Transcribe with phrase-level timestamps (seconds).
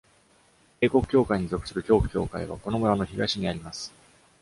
[0.81, 3.93] 英国教会に属する教区教会はこの村の東にあります。